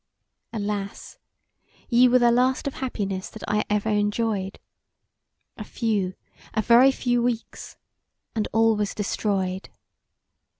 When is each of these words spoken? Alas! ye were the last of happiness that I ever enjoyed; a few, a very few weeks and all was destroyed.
Alas! 0.51 1.19
ye 1.87 2.07
were 2.07 2.17
the 2.17 2.31
last 2.31 2.65
of 2.65 2.73
happiness 2.73 3.29
that 3.29 3.43
I 3.47 3.63
ever 3.69 3.89
enjoyed; 3.89 4.57
a 5.57 5.63
few, 5.63 6.15
a 6.55 6.63
very 6.63 6.91
few 6.91 7.21
weeks 7.21 7.77
and 8.33 8.47
all 8.51 8.75
was 8.75 8.95
destroyed. 8.95 9.69